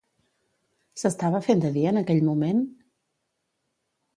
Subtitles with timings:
[1.01, 2.65] S'estava fent de dia en aquell moment?